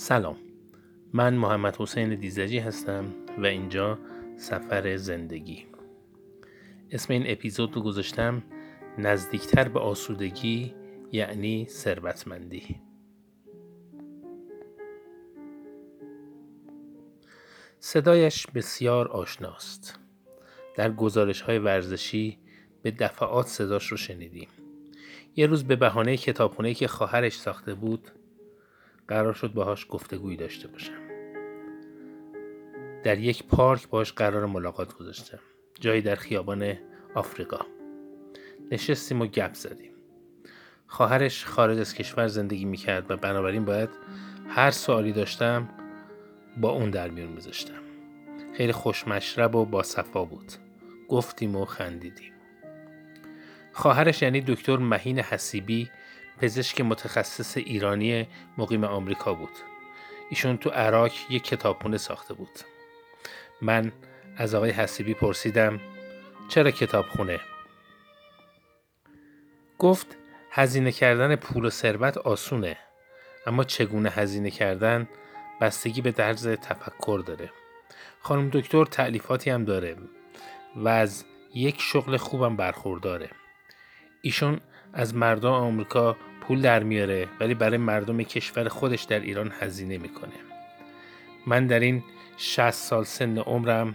[0.00, 0.36] سلام.
[1.12, 3.04] من محمد حسین دیزجی هستم
[3.38, 3.98] و اینجا
[4.36, 5.66] سفر زندگی.
[6.90, 8.42] اسم این اپیزود رو گذاشتم
[8.98, 10.74] نزدیکتر به آسودگی
[11.12, 12.80] یعنی ثروتمندی.
[17.78, 19.98] صدایش بسیار آشناست.
[20.74, 22.38] در گزارش های ورزشی
[22.82, 24.48] به دفعات صداش رو شنیدیم.
[25.36, 28.10] یه روز به بهانه کتابخونه که خواهرش ساخته بود
[29.08, 31.08] قرار شد باهاش گفتگویی داشته باشم.
[33.02, 35.38] در یک پارک باش قرار ملاقات گذاشتم.
[35.80, 36.74] جایی در خیابان
[37.14, 37.60] آفریقا.
[38.70, 39.92] نشستیم و گپ زدیم.
[40.86, 43.90] خواهرش خارج از کشور زندگی می‌کرد و بنابراین باید
[44.48, 45.68] هر سوالی داشتم
[46.56, 47.82] با اون در میون میذاشتم.
[48.56, 50.52] خیلی خوشمشرب و با صفا بود.
[51.08, 52.32] گفتیم و خندیدیم.
[53.72, 55.90] خواهرش یعنی دکتر مهین حسیبی
[56.40, 58.28] پزشک متخصص ایرانی
[58.58, 59.52] مقیم آمریکا بود.
[60.30, 62.58] ایشون تو عراق یک کتابخونه ساخته بود.
[63.62, 63.92] من
[64.36, 65.80] از آقای حسیبی پرسیدم
[66.48, 67.40] چرا کتابخونه؟
[69.78, 70.16] گفت
[70.50, 72.76] هزینه کردن پول و ثروت آسونه
[73.46, 75.08] اما چگونه هزینه کردن
[75.60, 77.50] بستگی به طرز تفکر داره.
[78.20, 79.96] خانم دکتر تعلیفاتی هم داره
[80.76, 83.30] و از یک شغل خوبم برخورداره.
[84.22, 84.60] ایشون
[84.92, 90.32] از مردم آمریکا پول در میاره ولی برای مردم کشور خودش در ایران هزینه می‌کنه.
[91.46, 92.04] من در این
[92.36, 93.94] 60 سال سن عمرم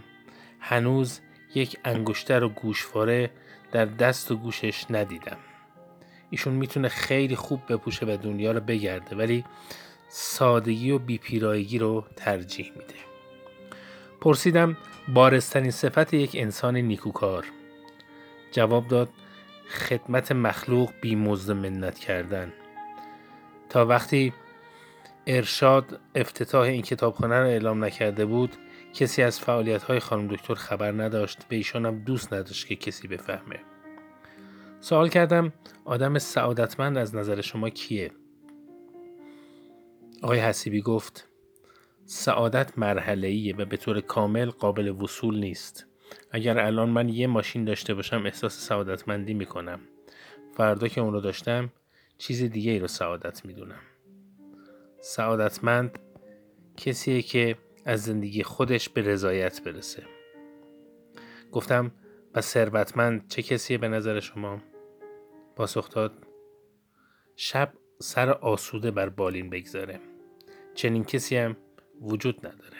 [0.60, 1.20] هنوز
[1.54, 3.30] یک انگشتر و گوشواره
[3.72, 5.36] در دست و گوشش ندیدم.
[6.30, 9.44] ایشون می‌تونه خیلی خوب بپوشه و دنیا رو بگرده ولی
[10.08, 12.94] سادگی و بیپیرایگی رو ترجیح میده.
[14.20, 14.76] پرسیدم
[15.08, 17.44] بارستنین صفت یک انسان نیکوکار؟
[18.52, 19.08] جواب داد
[19.68, 22.52] خدمت مخلوق بی مزد منت کردن.
[23.68, 24.32] تا وقتی
[25.26, 28.56] ارشاد افتتاح این کتابخانه را اعلام نکرده بود
[28.94, 33.08] کسی از فعالیت های خانم دکتر خبر نداشت به ایشان هم دوست نداشت که کسی
[33.08, 33.60] بفهمه.
[34.80, 35.52] سوال کردم
[35.84, 38.10] آدم سعادتمند از نظر شما کیه؟
[40.22, 41.28] آقای حسیبی گفت
[42.04, 45.86] سعادت مرحله و به طور کامل قابل وصول نیست.
[46.30, 49.80] اگر الان من یه ماشین داشته باشم احساس سعادتمندی می‌کنم.
[50.56, 51.72] فردا که اون رو داشتم
[52.18, 53.80] چیز دیگه ای رو سعادت می‌دونم.
[55.00, 55.98] سعادتمند
[56.76, 60.02] کسیه که از زندگی خودش به رضایت برسه.
[61.52, 61.92] گفتم
[62.34, 64.60] و ثروتمند چه کسیه به نظر شما؟
[65.56, 66.12] پاسخ داد
[67.36, 70.00] شب سر آسوده بر بالین بگذاره.
[70.74, 71.56] چنین کسی هم
[72.00, 72.76] وجود نداره.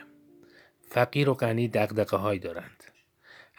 [0.88, 2.83] فقیر و غنی دقدقه های دارند.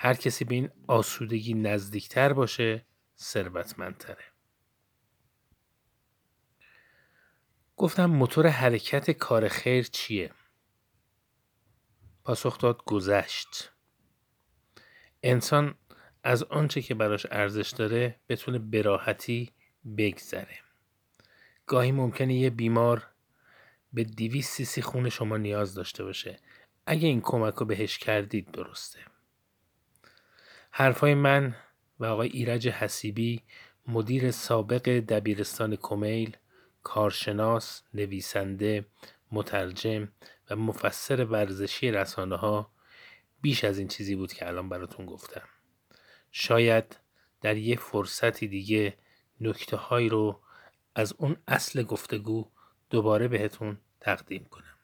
[0.05, 2.85] هر کسی به این آسودگی نزدیکتر باشه
[3.17, 4.23] ثروتمندتره.
[7.77, 10.31] گفتم موتور حرکت کار خیر چیه؟
[12.23, 13.71] پاسخ داد گذشت.
[15.23, 15.75] انسان
[16.23, 19.53] از آنچه که براش ارزش داره بتونه براحتی
[19.97, 20.59] بگذره.
[21.65, 23.07] گاهی ممکنه یه بیمار
[23.93, 26.39] به دیویس سیسی خون شما نیاز داشته باشه.
[26.85, 29.14] اگه این کمک رو بهش کردید درسته.
[30.77, 31.55] حرفای من
[31.99, 33.41] و آقای ایرج حسیبی
[33.87, 36.37] مدیر سابق دبیرستان کمیل
[36.83, 38.85] کارشناس، نویسنده،
[39.31, 40.07] مترجم
[40.49, 42.71] و مفسر ورزشی رسانه ها
[43.41, 45.47] بیش از این چیزی بود که الان براتون گفتم.
[46.31, 46.97] شاید
[47.41, 48.97] در یه فرصتی دیگه
[49.41, 50.41] نکته هایی رو
[50.95, 52.51] از اون اصل گفتگو
[52.89, 54.74] دوباره بهتون تقدیم کنم.